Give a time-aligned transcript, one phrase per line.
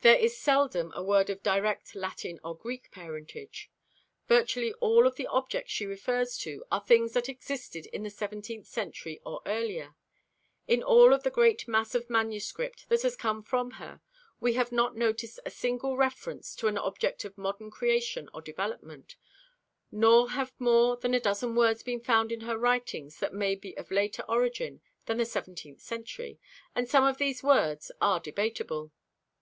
[0.00, 3.70] There is seldom a word of direct Latin or Greek parentage.
[4.26, 8.66] Virtually all of the objects she refers to are things that existed in the seventeenth
[8.66, 9.94] century or earlier.
[10.66, 14.00] In all of the great mass of manuscript that has come from her
[14.40, 19.14] we have not noticed a single reference to an object of modern creation or development;
[19.92, 23.76] nor have more than a dozen words been found in her writings that may be
[23.78, 26.40] of later origin than the seventeenth century,
[26.74, 28.90] and some of these words are debatable.